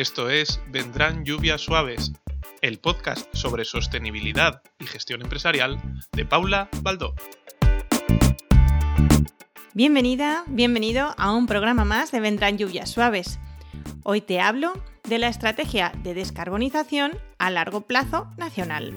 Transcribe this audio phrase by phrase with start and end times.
[0.00, 2.12] Esto es Vendrán lluvias suaves,
[2.62, 5.78] el podcast sobre sostenibilidad y gestión empresarial
[6.12, 7.14] de Paula Baldó.
[9.74, 13.38] Bienvenida, bienvenido a un programa más de Vendrán lluvias suaves.
[14.02, 14.72] Hoy te hablo
[15.06, 18.94] de la estrategia de descarbonización a largo plazo nacional.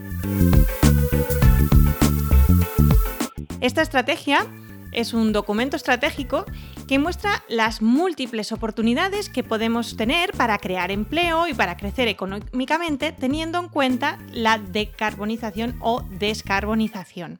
[3.59, 4.47] Esta estrategia
[4.93, 6.45] es un documento estratégico
[6.93, 13.11] que muestra las múltiples oportunidades que podemos tener para crear empleo y para crecer económicamente
[13.11, 17.39] teniendo en cuenta la decarbonización o descarbonización.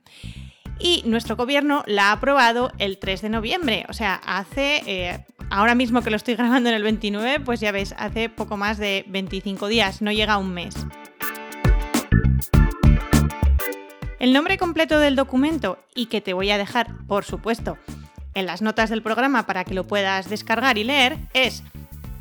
[0.80, 5.76] Y nuestro gobierno la ha aprobado el 3 de noviembre, o sea, hace, eh, ahora
[5.76, 9.06] mismo que lo estoy grabando en el 29, pues ya ves, hace poco más de
[9.08, 10.74] 25 días, no llega a un mes.
[14.18, 17.78] El nombre completo del documento y que te voy a dejar, por supuesto,
[18.34, 21.64] en las notas del programa para que lo puedas descargar y leer es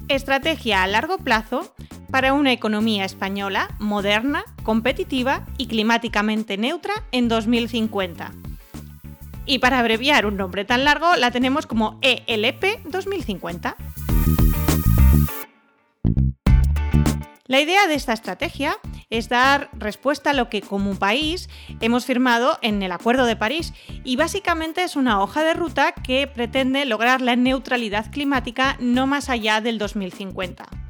[0.08, 1.74] Estrategia a largo plazo
[2.10, 8.32] para una economía española moderna, competitiva y climáticamente neutra en 2050.
[9.46, 13.76] Y para abreviar un nombre tan largo, la tenemos como ELP 2050.
[17.46, 18.76] La idea de esta estrategia
[19.12, 23.74] es dar respuesta a lo que como país hemos firmado en el Acuerdo de París
[24.04, 29.28] y básicamente es una hoja de ruta que pretende lograr la neutralidad climática no más
[29.28, 30.81] allá del 2050.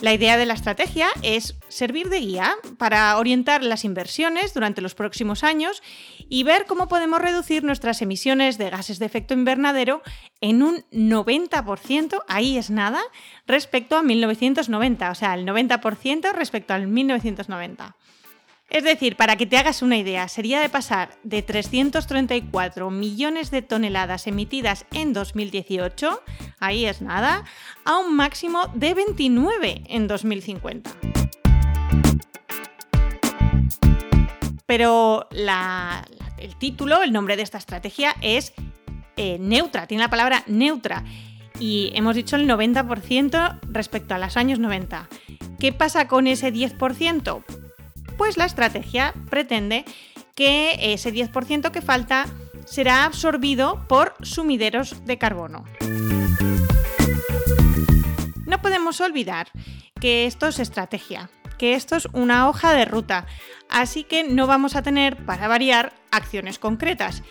[0.00, 4.94] La idea de la estrategia es servir de guía para orientar las inversiones durante los
[4.94, 5.82] próximos años
[6.28, 10.02] y ver cómo podemos reducir nuestras emisiones de gases de efecto invernadero
[10.40, 13.00] en un 90%, ahí es nada,
[13.48, 17.96] respecto a 1990, o sea, el 90% respecto al 1990.
[18.68, 23.62] Es decir, para que te hagas una idea, sería de pasar de 334 millones de
[23.62, 26.22] toneladas emitidas en 2018,
[26.60, 27.44] ahí es nada,
[27.86, 30.90] a un máximo de 29 en 2050.
[34.66, 35.28] Pero
[36.36, 38.52] el título, el nombre de esta estrategia es
[39.16, 41.04] eh, neutra, tiene la palabra neutra.
[41.58, 45.08] Y hemos dicho el 90% respecto a los años 90.
[45.58, 47.67] ¿Qué pasa con ese 10%?
[48.18, 49.86] Pues la estrategia pretende
[50.34, 52.26] que ese 10% que falta
[52.66, 55.64] será absorbido por sumideros de carbono.
[58.44, 59.48] No podemos olvidar
[60.00, 63.26] que esto es estrategia, que esto es una hoja de ruta,
[63.68, 67.22] así que no vamos a tener, para variar, acciones concretas.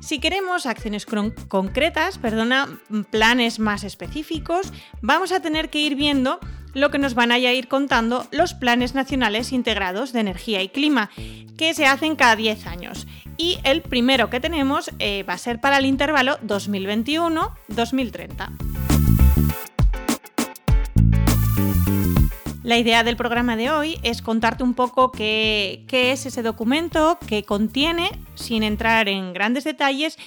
[0.00, 4.72] Si queremos acciones concretas, perdona, planes más específicos,
[5.02, 6.38] vamos a tener que ir viendo
[6.80, 11.10] lo que nos van a ir contando los planes nacionales integrados de energía y clima,
[11.56, 13.06] que se hacen cada 10 años.
[13.36, 18.50] Y el primero que tenemos eh, va a ser para el intervalo 2021-2030.
[22.62, 27.18] La idea del programa de hoy es contarte un poco qué, qué, es ese documento,
[27.26, 30.18] qué contiene, sin entrar en grandes detalles,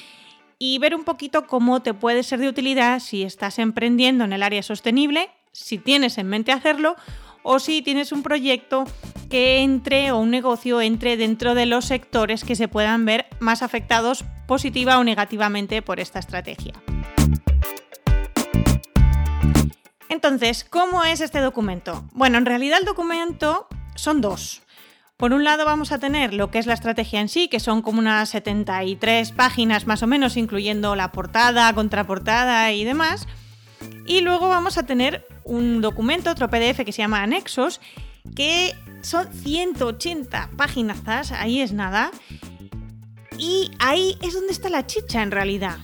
[0.58, 4.44] y ver un poquito cómo te puede ser de utilidad si estás emprendiendo en el
[4.44, 6.96] área sostenible si tienes en mente hacerlo
[7.44, 8.86] o si tienes un proyecto
[9.30, 13.64] que entre o un negocio entre dentro de los sectores que se puedan ver más
[13.64, 16.74] afectados positiva o negativamente por esta estrategia.
[20.10, 22.04] Entonces, ¿cómo es este documento?
[22.12, 24.62] Bueno, en realidad el documento son dos.
[25.16, 27.82] Por un lado vamos a tener lo que es la estrategia en sí, que son
[27.82, 33.28] como unas 73 páginas más o menos, incluyendo la portada, contraportada y demás.
[34.06, 37.80] Y luego vamos a tener un documento, otro PDF que se llama Anexos,
[38.36, 42.12] que son 180 páginas, ahí es nada.
[43.38, 45.78] Y ahí es donde está la chicha en realidad.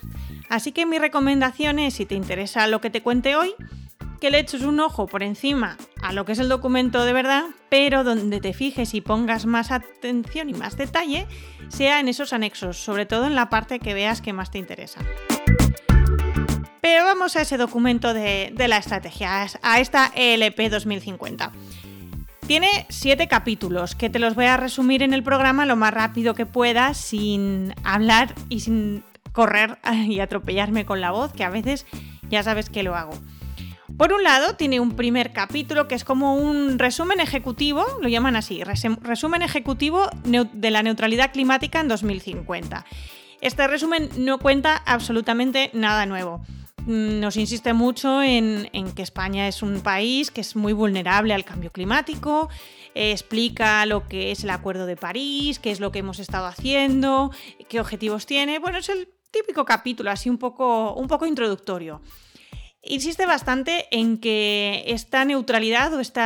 [0.49, 3.53] Así que mi recomendación es, si te interesa lo que te cuente hoy,
[4.19, 7.43] que le eches un ojo por encima a lo que es el documento de verdad,
[7.69, 11.27] pero donde te fijes y pongas más atención y más detalle,
[11.69, 15.01] sea en esos anexos, sobre todo en la parte que veas que más te interesa.
[16.95, 21.51] Vamos a ese documento de, la estrategia, a esta ELP 2050.
[22.45, 26.33] Tiene siete capítulos que te los voy a resumir en el programa lo más rápido
[26.33, 29.03] que pueda sin hablar y sin
[29.33, 31.85] correr y atropellarme con la voz, que a veces
[32.29, 33.13] ya sabes que lo hago.
[33.97, 38.35] Por un lado, tiene un primer capítulo que es como un resumen ejecutivo, lo llaman
[38.35, 42.85] así, resumen ejecutivo de la neutralidad climática en 2050.
[43.41, 46.43] Este resumen no cuenta absolutamente nada nuevo.
[46.87, 51.43] Mm, nos insiste mucho en, que España es un país que es muy vulnerable al
[51.43, 52.47] cambio climático,
[52.95, 56.45] eh, explica lo que es el Acuerdo de París, qué es lo que hemos estado
[56.45, 57.31] haciendo,
[57.67, 58.59] qué objetivos tiene.
[58.59, 62.01] Bueno, es el típico capítulo, así un poco, un poco introductorio.
[62.81, 66.21] insiste bastante en que esta neutralidad o este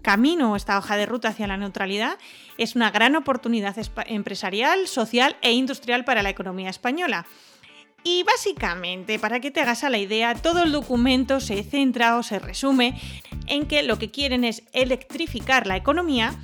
[0.00, 2.18] camino, esta hoja de ruta hacia la neutralidad,
[2.56, 3.76] es una gran oportunidad
[4.06, 7.26] empresarial, social e industrial para la economía española.
[8.06, 12.22] Y básicamente, para que te hagas a la idea, todo el documento se centra o
[12.22, 13.00] se resume
[13.46, 16.34] en que lo que quieren es electrificar la economía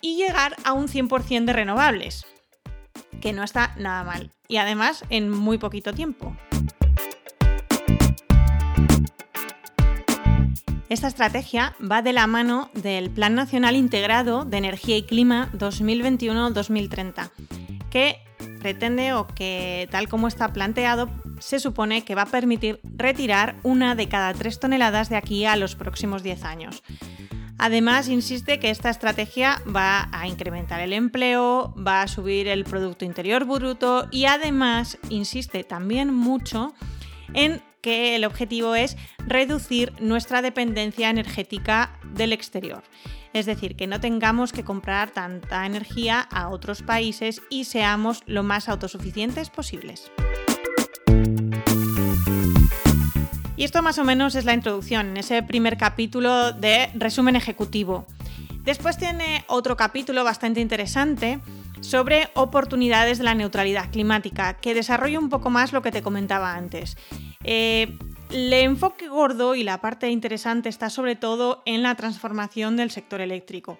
[0.00, 2.26] y llegar a un 100% de renovables,
[3.20, 6.36] que no está nada mal, y además en muy poquito tiempo.
[10.88, 17.30] Esta estrategia va de la mano del Plan Nacional Integrado de Energía y Clima 2021-2030,
[17.90, 18.18] que
[18.64, 23.94] pretende o que tal como está planteado se supone que va a permitir retirar una
[23.94, 26.82] de cada tres toneladas de aquí a los próximos 10 años.
[27.58, 33.04] Además, insiste que esta estrategia va a incrementar el empleo, va a subir el Producto
[33.04, 36.72] Interior Bruto y además insiste también mucho
[37.34, 42.82] en que el objetivo es reducir nuestra dependencia energética del exterior.
[43.34, 48.44] Es decir, que no tengamos que comprar tanta energía a otros países y seamos lo
[48.44, 50.12] más autosuficientes posibles.
[53.56, 58.06] Y esto más o menos es la introducción, en ese primer capítulo de resumen ejecutivo.
[58.62, 61.40] Después tiene otro capítulo bastante interesante
[61.80, 66.54] sobre oportunidades de la neutralidad climática, que desarrolla un poco más lo que te comentaba
[66.54, 66.96] antes.
[67.42, 67.98] Eh,
[68.30, 73.20] el enfoque gordo y la parte interesante está sobre todo en la transformación del sector
[73.20, 73.78] eléctrico.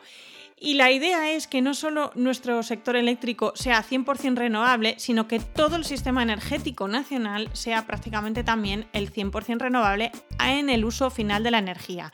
[0.61, 5.41] Y la idea es que no solo nuestro sector eléctrico sea 100% renovable, sino que
[5.41, 11.43] todo el sistema energético nacional sea prácticamente también el 100% renovable en el uso final
[11.43, 12.13] de la energía.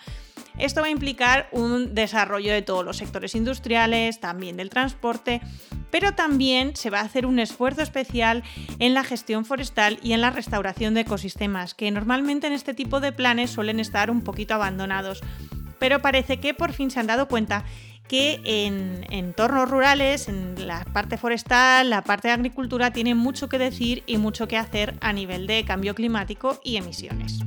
[0.61, 5.41] Esto va a implicar un desarrollo de todos los sectores industriales, también del transporte,
[5.91, 8.43] pero también se va a hacer un esfuerzo especial
[8.79, 13.01] en la gestión forestal y en la restauración de ecosistemas, que normalmente en este tipo
[13.01, 15.21] de planes suelen estar un poquito abandonados.
[15.79, 17.65] Pero parece que por fin se han dado cuenta
[18.07, 23.59] que en entornos rurales, en la parte forestal, la parte de agricultura, tiene mucho que
[23.59, 27.39] decir y mucho que hacer a nivel de cambio climático y emisiones.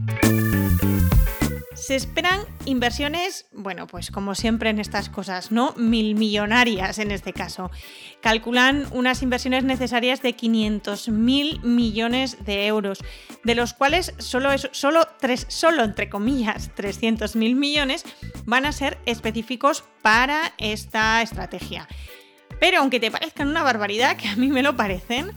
[1.85, 5.73] Se esperan inversiones, bueno, pues como siempre en estas cosas, ¿no?
[5.75, 7.71] Mil millonarias en este caso.
[8.21, 13.03] Calculan unas inversiones necesarias de 500.000 millones de euros,
[13.43, 18.05] de los cuales solo, solo, tres, solo entre comillas 300.000 millones
[18.45, 21.89] van a ser específicos para esta estrategia.
[22.61, 25.33] Pero aunque te parezcan una barbaridad, que a mí me lo parecen,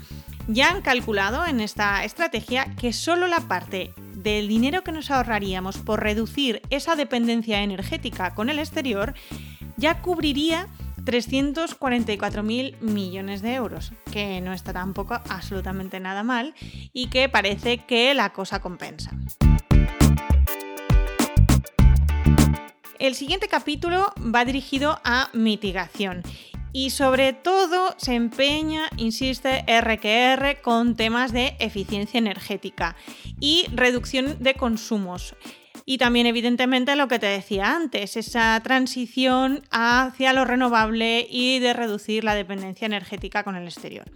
[0.47, 3.95] ya han calculado en esta estrategia que solo la parte
[4.27, 9.15] del dinero que nos ahorraríamos por reducir esa dependencia energética con el exterior
[9.77, 10.67] ya cubriría
[11.05, 16.55] 344.000 millones de euros, que no está tampoco absolutamente nada mal
[16.93, 19.13] y que parece que la cosa compensa.
[22.99, 26.25] El siguiente capítulo va dirigido a mitigación
[26.77, 32.97] y sobre todo se empeña, insiste, RQR con temas de eficiencia energética
[33.41, 35.35] y reducción de consumos.
[35.87, 41.73] Y también, evidentemente, lo que te decía antes, esa transición hacia lo renovable y de
[41.73, 44.11] reducir la dependencia energética con el exterior.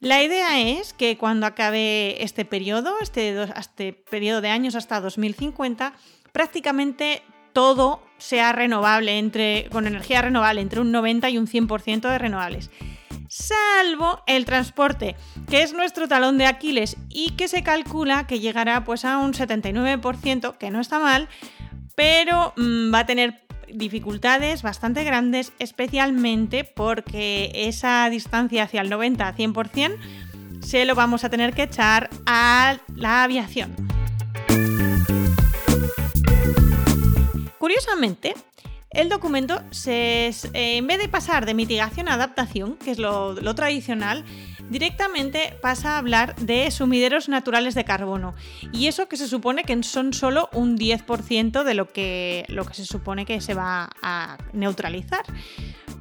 [0.00, 5.92] La idea es que cuando acabe este periodo, este, este periodo de años hasta 2050,
[6.32, 7.22] prácticamente
[7.54, 12.70] todo sea renovable, entre, con energía renovable, entre un 90 y un 100% de renovables.
[13.28, 15.16] Salvo el transporte,
[15.48, 19.32] que es nuestro talón de Aquiles y que se calcula que llegará pues, a un
[19.32, 21.28] 79%, que no está mal,
[21.94, 23.40] pero mm, va a tener
[23.72, 29.96] dificultades bastante grandes, especialmente porque esa distancia hacia el 90-100%
[30.60, 33.93] se lo vamos a tener que echar a la aviación.
[37.64, 38.34] Curiosamente,
[38.90, 43.54] el documento, se, eh, en vez de pasar de mitigación a adaptación, que es lo,
[43.54, 44.22] tradicional,
[44.68, 48.34] directamente pasa a hablar de sumideros naturales de carbono.
[48.70, 52.74] Y eso que se supone que son solo un 10% de lo que, lo que
[52.74, 55.24] se supone que se va a neutralizar.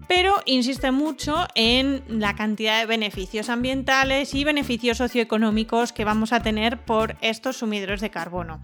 [0.09, 6.41] Pero insiste mucho en la cantidad de beneficios ambientales y beneficios socioeconómicos que vamos a
[6.41, 8.61] tener por estos sumideros de carbono.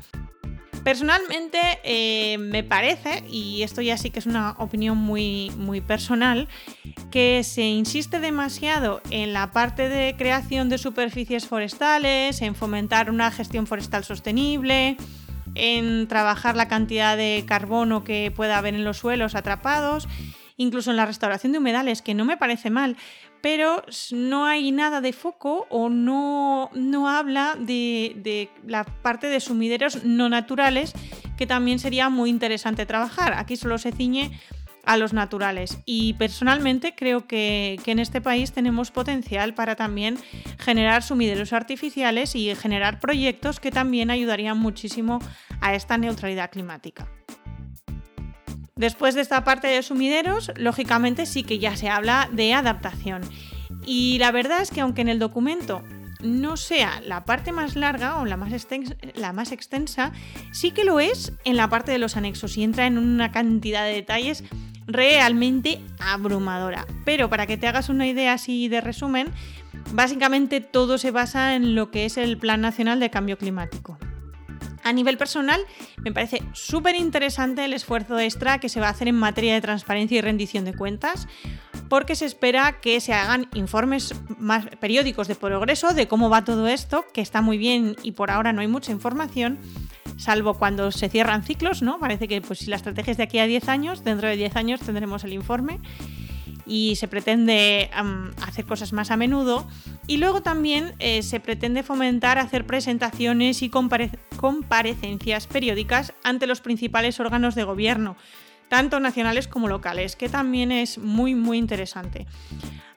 [0.84, 6.48] Personalmente eh, me parece, y esto ya sí que es una opinión muy, muy personal,
[7.12, 13.30] que se insiste demasiado en la parte de creación de superficies forestales, en fomentar una
[13.32, 14.98] gestión forestal sostenible,
[15.56, 20.08] en trabajar la cantidad de carbono que pueda haber en los suelos atrapados
[20.60, 22.98] incluso en la restauración de humedales, que no me parece mal,
[23.42, 30.04] pero no hay nada de foco o no, no habla de, la parte de sumideros
[30.04, 30.94] no naturales,
[31.38, 33.34] que también sería muy interesante trabajar.
[33.38, 34.38] Aquí solo se ciñe
[34.84, 35.80] a los naturales.
[35.86, 40.18] Y personalmente creo que, que, en este país tenemos potencial para también
[40.58, 45.20] generar sumideros artificiales y generar proyectos que también ayudarían muchísimo
[45.62, 47.08] a esta neutralidad climática.
[48.80, 53.22] Después de esta parte de sumideros, lógicamente sí que ya se habla de adaptación.
[53.86, 55.84] Y la verdad es que aunque en el documento
[56.22, 60.14] no sea la parte más larga o la más, extensa, la más extensa,
[60.54, 63.84] sí que lo es en la parte de los anexos y entra en una cantidad
[63.84, 64.46] de detalles
[64.88, 66.88] realmente abrumadora.
[67.04, 69.28] Pero para que te hagas una idea así de resumen,
[69.92, 73.98] básicamente todo se basa en lo que es el Plan Nacional de Cambio Climático.
[74.90, 75.62] A nivel personal,
[76.04, 79.62] me parece súper interesante el esfuerzo extra que se va a hacer en materia de
[79.62, 81.28] transparencia y rendición de cuentas,
[81.90, 86.68] porque se espera que se hagan informes más periódicos de progreso de cómo va todo
[86.68, 89.60] esto, que está muy bien y por ahora no hay mucha información,
[90.18, 92.00] salvo cuando se cierran ciclos, ¿no?
[92.00, 94.56] Parece que pues, si la estrategia es de aquí a 10 años, dentro de 10
[94.56, 95.80] años tendremos el informe
[96.70, 97.90] y se pretende
[98.46, 99.68] hacer cosas más a menudo.
[100.08, 106.62] Y luego también eh, se pretende fomentar hacer presentaciones y compare comparecencias periódicas ante los
[106.62, 108.16] principales órganos de gobierno,
[108.70, 112.28] tanto nacionales como locales, que también es muy muy interesante.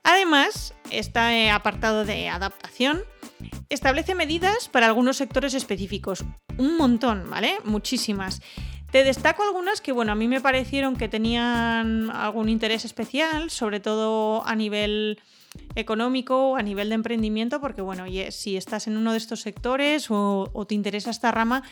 [0.05, 3.03] Además, este apartado de adaptación
[3.71, 6.25] establece medidas para algunos sectores específicos,
[6.59, 7.57] un montón, ¿vale?
[7.65, 8.43] Muchísimas.
[8.93, 13.81] Te destaco algunas que, bueno, a mí me parecieron que tenían algún interés especial, sobre
[13.81, 15.19] todo a nivel
[15.75, 20.67] económico a nivel de emprendimiento, porque, bueno, si estás en uno de estos sectores o,
[20.69, 21.63] te interesa esta rama,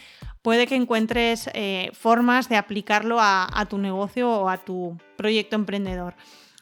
[0.40, 6.14] puede que encuentres eh, formas de aplicarlo a tu negocio o a tu proyecto emprendedor.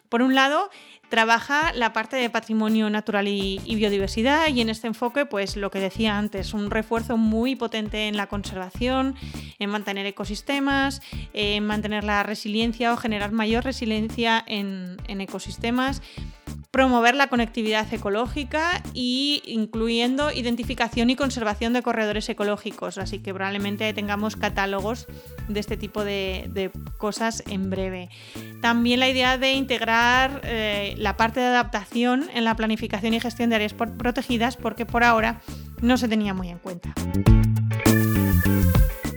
[0.08, 0.70] Por un lado,
[1.08, 5.80] trabaja la parte de patrimonio natural y, biodiversidad y en este enfoque, pues lo que
[5.80, 9.14] decía antes, un refuerzo muy potente en la conservación,
[9.58, 11.00] en mantener ecosistemas,
[11.32, 16.02] en mantener la resiliencia o generar mayor resiliencia en, ecosistemas
[16.78, 22.98] promover la conectividad ecológica y incluyendo identificación y conservación de corredores ecológicos.
[22.98, 25.08] Así que probablemente tengamos catálogos
[25.48, 28.10] de este tipo de, cosas en breve.
[28.62, 33.50] También la idea de integrar eh, la parte de adaptación en la planificación y gestión
[33.50, 35.40] de áreas protegidas porque por ahora
[35.82, 36.94] no se tenía muy en cuenta.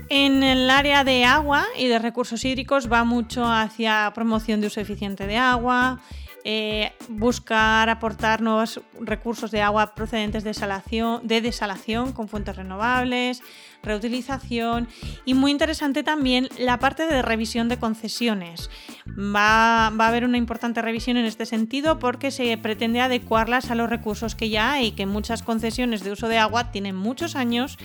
[0.09, 4.81] En el área de agua y de recursos hídricos va mucho hacia promoción de uso
[4.81, 6.01] eficiente de agua,
[6.43, 13.41] eh, buscar aportar nuevos recursos de agua procedentes de desalación, de desalación con fuentes renovables,
[13.83, 14.87] reutilización
[15.25, 18.69] y muy interesante también la parte de revisión de concesiones.
[19.07, 23.75] Va, va, a haber una importante revisión en este sentido porque se pretende adecuarlas a
[23.75, 27.77] los recursos que ya hay, que muchas concesiones de uso de agua tienen muchos años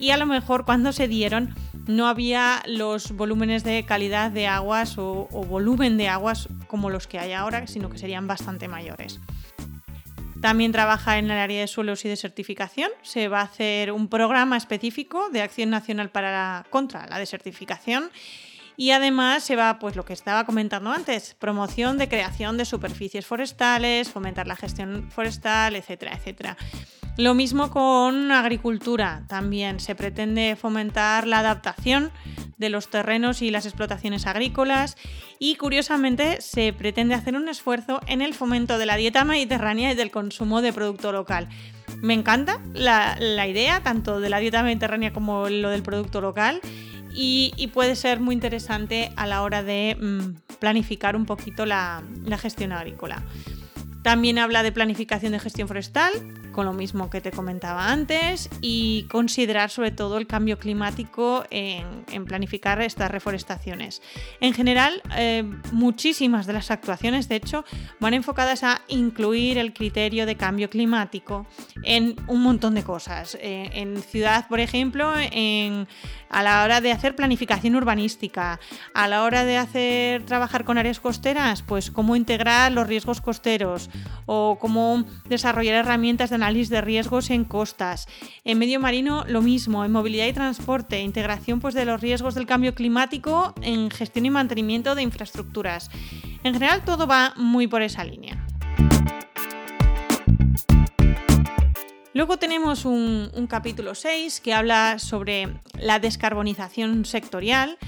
[0.00, 1.54] y a lo mejor cuando se dieron
[1.86, 7.18] no había los volúmenes de calidad de aguas o, volumen de aguas como los que
[7.18, 9.20] hay ahora, sino que serían bastante mayores.
[10.40, 12.90] También trabaja en el área de suelos y de certificación.
[13.02, 18.10] Se va a hacer un programa específico de acción nacional para contra la desertificación
[18.80, 23.26] y además se va, pues lo que estaba comentando antes, promoción de creación de superficies
[23.26, 26.56] forestales, fomentar la gestión forestal, etcétera, etcétera.
[27.18, 32.10] Lo mismo con agricultura, también se pretende fomentar la adaptación
[32.56, 34.96] de los terrenos y las explotaciones agrícolas
[35.38, 39.94] y curiosamente se pretende hacer un esfuerzo en el fomento de la dieta mediterránea y
[39.94, 41.50] del consumo de producto local.
[42.00, 46.62] Me encanta la, idea tanto de la dieta mediterránea como lo del producto local
[47.12, 52.02] y, puede ser muy interesante a la hora de mm, planificar un poquito la
[52.38, 53.22] gestión agrícola.
[54.02, 56.12] También habla de planificación de gestión forestal,
[56.52, 62.24] con lo mismo que te comentaba antes, y considerar sobre todo el cambio climático en,
[62.26, 64.02] planificar estas reforestaciones.
[64.40, 65.42] En general, eh,
[65.72, 67.64] muchísimas de las actuaciones, de hecho,
[67.98, 71.46] van enfocadas a incluir el criterio de cambio climático
[71.82, 73.36] en un montón de cosas.
[73.40, 75.86] Eh, en ciudad, por ejemplo, en
[76.30, 78.60] a la hora de hacer planificación urbanística,
[78.94, 83.90] a la hora de hacer trabajar con áreas costeras, pues cómo integrar los riesgos costeros
[84.26, 88.08] o cómo desarrollar herramientas de análisis de riesgos en costas.
[88.44, 92.46] En medio marino lo mismo, en movilidad y transporte, integración pues de los riesgos del
[92.46, 95.90] cambio climático en gestión y mantenimiento de infraestructuras.
[96.42, 98.44] En general todo va muy por esa línea.
[102.12, 107.78] Luego tenemos un, capítulo 6 que habla sobre la descarbonización sectorial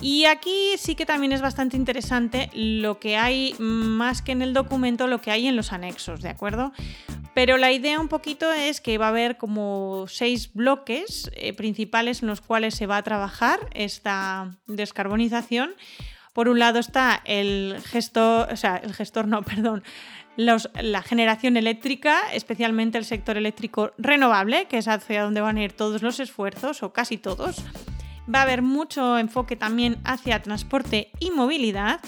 [0.00, 4.52] Y aquí sí que también es bastante interesante lo que hay más que en el
[4.52, 6.72] documento, lo que hay en los anexos, ¿de acuerdo?
[7.34, 12.22] Pero la idea un poquito es que va a haber como seis bloques eh, principales
[12.22, 15.74] en los cuales se va a trabajar esta descarbonización.
[16.32, 19.82] Por un lado está el gestor, o sea, el gestor no, perdón,
[20.36, 25.72] la generación eléctrica, especialmente el sector eléctrico renovable, que es hacia donde van a ir
[25.72, 27.64] todos los esfuerzos, o casi todos.
[28.32, 32.00] Va a haber mucho enfoque también hacia transporte y movilidad.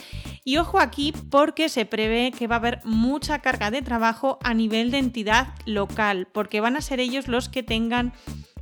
[0.44, 4.54] Y ojo aquí porque se prevé que va a haber mucha carga de trabajo a
[4.54, 8.12] nivel de entidad local, porque van a ser ellos los que tengan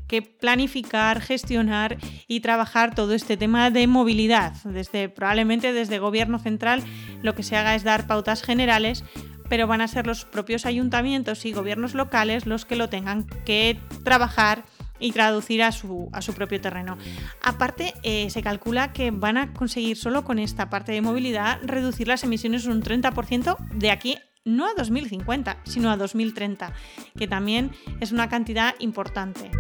[0.07, 1.97] que planificar, gestionar
[2.27, 4.55] y trabajar todo este tema de movilidad.
[4.65, 6.83] Desde, probablemente desde gobierno central
[7.23, 9.05] lo que se haga es dar pautas generales,
[9.49, 13.79] pero van a ser los propios ayuntamientos y gobiernos locales los que lo tengan que
[14.05, 14.65] trabajar
[14.99, 16.97] y traducir a su, a su propio terreno.
[17.43, 22.09] Aparte, eh, se calcula que van a conseguir solo con esta parte de movilidad reducir
[22.09, 26.73] las emisiones un 30% de aquí no a 2050, sino a 2030,
[27.17, 29.51] que también es una cantidad importante.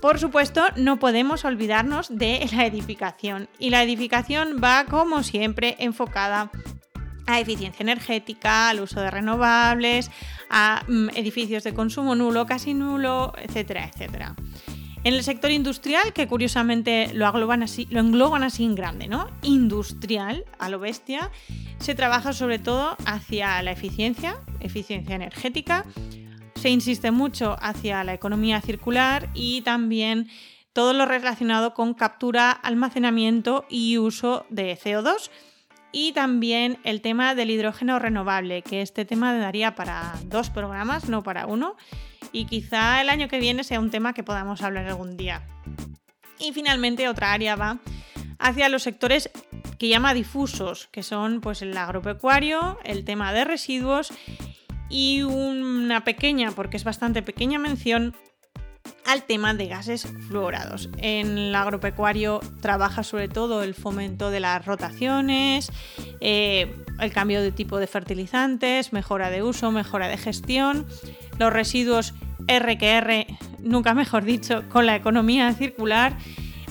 [0.00, 3.48] Por supuesto, no podemos olvidarnos de la edificación.
[3.58, 6.50] Y la edificación va, como siempre, enfocada
[7.26, 10.10] a eficiencia energética, al uso de renovables,
[10.50, 14.34] a mm, edificios de consumo nulo, casi nulo, etcétera, etcétera.
[15.04, 19.28] En el sector industrial, que curiosamente lo, lo engloban así en grande, ¿no?
[19.42, 21.30] Industrial, a lo bestia,
[21.78, 25.84] se trabaja sobre todo hacia la eficiencia, eficiencia energética,
[26.54, 30.28] se insiste mucho hacia la economía circular y también
[30.72, 35.30] todo lo relacionado con captura, almacenamiento y uso de CO2
[35.94, 41.22] y también el tema del hidrógeno renovable, que este tema daría para dos programas, no
[41.22, 41.76] para uno,
[42.32, 45.46] y quizá el año que viene sea un tema que podamos hablar algún día.
[46.40, 47.78] Y finalmente otra área va
[48.40, 49.30] hacia los sectores
[49.78, 54.12] que llama difusos, que son pues el agropecuario, el tema de residuos
[54.90, 58.16] y una pequeña, porque es bastante pequeña mención
[59.06, 60.88] al tema de gases fluorados.
[60.98, 65.70] En el agropecuario trabaja sobre todo el fomento de las rotaciones,
[66.20, 70.86] eh, el cambio de tipo de fertilizantes, mejora de uso, mejora de gestión,
[71.38, 72.14] los residuos
[72.46, 73.26] RQR,
[73.60, 76.16] nunca mejor dicho, con la economía circular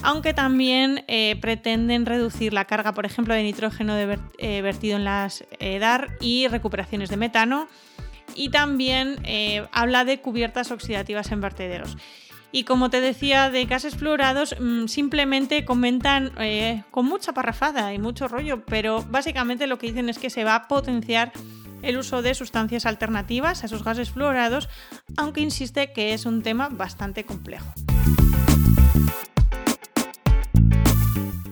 [0.05, 5.45] aunque también eh, pretenden reducir la carga, por ejemplo, de nitrógeno eh, vertido en las
[5.59, 7.69] EDAR y recuperaciones de metano.
[8.35, 9.23] Y también
[9.71, 11.95] habla de cubiertas oxidativas en vertederos.
[12.55, 17.97] Y como te decía, de gases fluorados mm, simplemente comentan eh, con mucha parrafada y
[17.97, 21.31] mucho rollo, pero básicamente lo que dicen es que se va a potenciar
[21.81, 24.69] el uso de sustancias alternativas a esos gases fluorados,
[25.17, 27.73] aunque insiste que es un tema bastante complejo.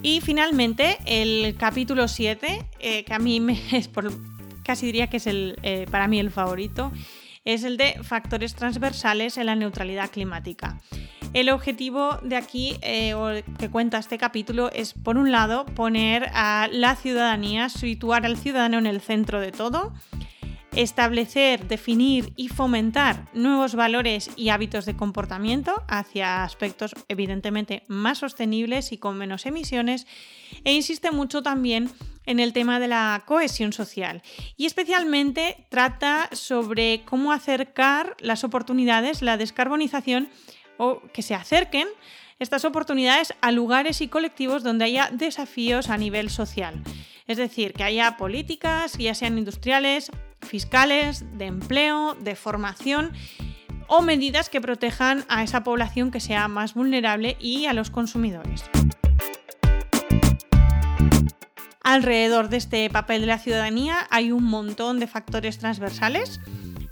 [0.04, 4.12] Y finalmente, el capítulo 7, eh, que a mí me es por,
[4.64, 6.92] casi diría que es el, eh, para mí el favorito,
[7.46, 10.80] es el de factores transversales en la neutralidad climática.
[11.34, 16.68] El objetivo de aquí, eh, que cuenta este capítulo, es por un lado poner a
[16.72, 19.94] la ciudadanía, situar al ciudadano en el centro de todo,
[20.76, 28.92] establecer, definir y fomentar nuevos valores y hábitos de comportamiento hacia aspectos evidentemente más sostenibles
[28.92, 30.08] y con menos emisiones,
[30.64, 31.90] e insiste mucho también
[32.32, 34.24] en el tema de la cohesión social
[34.58, 40.30] y especialmente trata sobre cómo acercar las oportunidades, la descarbonización
[40.78, 41.88] o que se acerquen
[42.40, 46.82] estas oportunidades a lugares y colectivos donde haya desafíos a nivel social.
[47.28, 53.12] Es decir, que haya políticas, ya sean industriales, fiscales, de empleo, de formación
[53.88, 58.64] o medidas que protejan a esa población que sea más vulnerable y a los consumidores.
[61.84, 66.40] Alrededor de este papel de la ciudadanía hay un montón de factores transversales.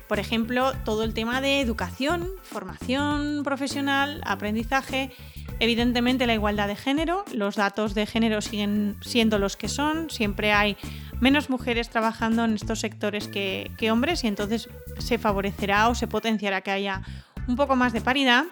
[0.08, 5.12] Por ejemplo, todo el tema de educación, formación profesional, aprendizaje,
[5.60, 10.54] evidentemente la igualdad de género, los datos de género siguen siendo los que son, siempre
[10.54, 10.76] hay
[11.20, 16.62] menos mujeres trabajando en estos sectores que, hombres y entonces se favorecerá o se potenciará
[16.62, 17.04] que haya
[17.48, 18.46] un poco más de paridad.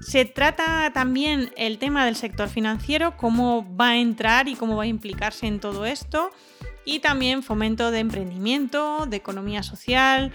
[0.00, 4.84] Se trata también el tema del sector financiero, cómo va a entrar y cómo va
[4.84, 6.30] a implicarse en todo esto.
[6.84, 10.32] Y también fomento de emprendimiento, de economía social,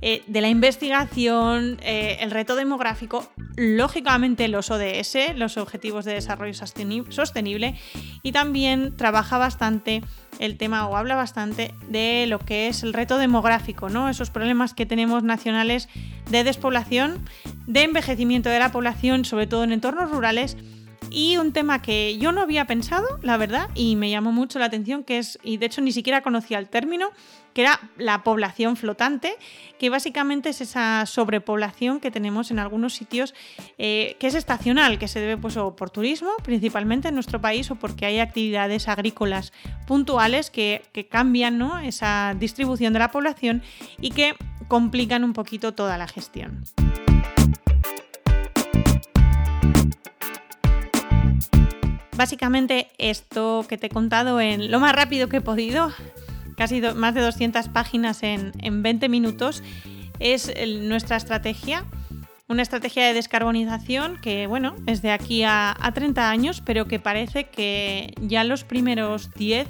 [0.00, 6.54] eh, de la investigación, eh, el reto demográfico, lógicamente los ODS, los Objetivos de Desarrollo
[6.54, 7.74] Sostenible,
[8.22, 10.02] y también trabaja bastante
[10.38, 14.08] el tema o habla bastante de lo que es el reto demográfico, ¿no?
[14.08, 15.88] Esos problemas que tenemos nacionales
[16.30, 17.24] de despoblación,
[17.66, 20.56] de envejecimiento de la población, sobre todo en entornos rurales,
[21.10, 24.66] y un tema que yo no había pensado, la verdad, y me llamó mucho la
[24.66, 27.10] atención, que es, y de hecho ni siquiera conocía el término,
[27.54, 29.34] que era la población flotante,
[29.78, 33.34] que básicamente es esa sobrepoblación que tenemos en algunos sitios,
[33.78, 37.70] eh, que es estacional, que se debe pues, o por turismo, principalmente en nuestro país,
[37.70, 39.52] o porque hay actividades agrícolas
[39.86, 41.78] puntuales que, que cambian ¿no?
[41.78, 43.62] esa distribución de la población
[44.00, 44.34] y que
[44.68, 46.64] complican un poquito toda la gestión.
[52.18, 55.92] Básicamente esto que te he contado en lo más rápido que he podido,
[56.56, 59.62] casi más de 200 páginas en, 20 minutos,
[60.18, 61.84] es nuestra estrategia.
[62.48, 67.44] Una estrategia de descarbonización que, bueno, es de aquí a, 30 años, pero que parece
[67.44, 69.68] que ya los primeros 10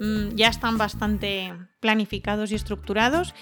[0.00, 3.34] mm, ya están bastante planificados y estructurados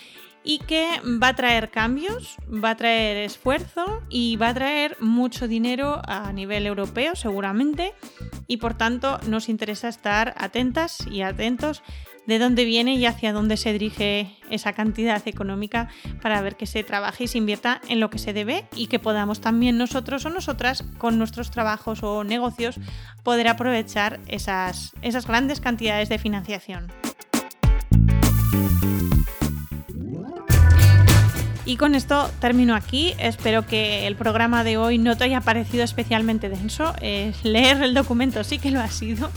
[0.49, 0.89] y que
[1.23, 6.33] va a traer cambios, va a traer esfuerzo y va a traer mucho dinero a
[6.33, 7.93] nivel europeo seguramente
[8.47, 11.83] y por tanto nos interesa estar atentas y atentos
[12.27, 15.91] de dónde viene y hacia dónde se dirige esa cantidad económica
[16.23, 18.99] para ver que se trabaje y se invierta en lo que se debe y que
[18.99, 22.81] podamos también nosotros o nosotras con nuestros trabajos o negocios
[23.23, 26.91] poder aprovechar esas, esas grandes cantidades de financiación.
[31.69, 33.15] Y con esto termino aquí.
[33.19, 36.95] Espero que el programa de hoy no te haya parecido especialmente denso.
[37.43, 39.31] Leer el documento sí que lo ha sido.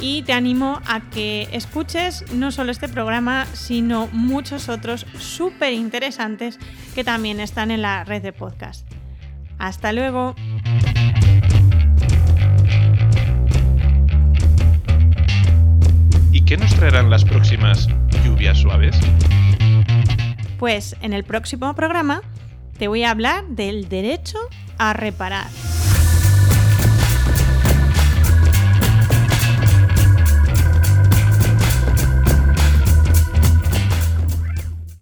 [0.00, 6.58] y te animo a que escuches no solo este programa, sino muchos otros súper interesantes
[6.96, 8.84] que también están en la red de podcast.
[9.58, 10.34] Hasta luego.
[16.32, 17.86] ¿Y qué nos traerán las próximas
[18.24, 18.98] lluvias suaves?
[20.58, 22.22] Pues en el próximo programa
[22.76, 24.38] te voy a hablar del derecho
[24.80, 25.79] a reparar.